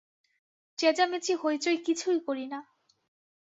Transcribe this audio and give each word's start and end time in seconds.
চেঁচামেচি 0.79 1.33
হৈচৈ 1.41 1.77
কিছুই 1.85 2.19
করি 2.27 2.45
না। 2.47 2.59